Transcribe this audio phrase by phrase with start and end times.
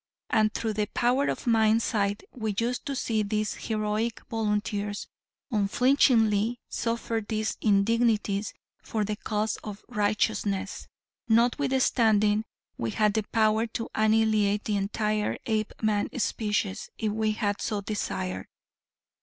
[0.31, 5.05] And through the power of mind sight we used to see these heroic volunteers
[5.51, 8.51] unflinchingly suffer these indignities
[8.81, 10.87] for the cause of righteousness,
[11.27, 12.45] notwithstanding
[12.79, 18.47] we had the power to annihilate the entire Apeman species, if we had so desired.